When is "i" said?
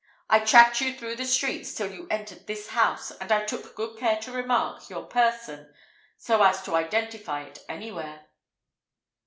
0.31-0.39, 3.31-3.45